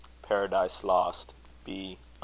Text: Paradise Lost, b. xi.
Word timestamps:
Paradise 0.23 0.83
Lost, 0.83 1.31
b. 1.63 1.93
xi. 1.93 1.99